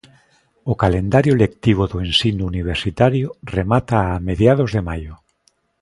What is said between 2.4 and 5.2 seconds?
universitario remata a mediados de maio.